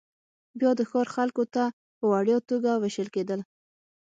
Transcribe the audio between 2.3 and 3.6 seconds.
توګه وېشل کېدل